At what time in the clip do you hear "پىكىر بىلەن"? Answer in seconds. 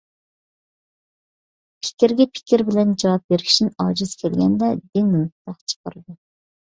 2.37-2.95